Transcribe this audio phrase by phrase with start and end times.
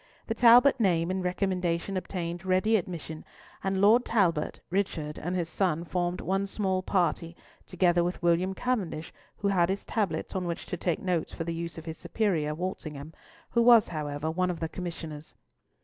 [0.25, 3.23] The Talbot name and recommendation obtained ready admission,
[3.63, 7.35] and Lord Talbot, Richard, and his son formed one small party
[7.67, 11.53] together with William Cavendish, who had his tablets, on which to take notes for the
[11.53, 13.13] use of his superior, Walsingham,
[13.51, 15.35] who was, however, one of the Commissioners.